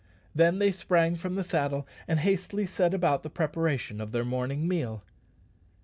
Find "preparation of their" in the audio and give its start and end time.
3.29-4.25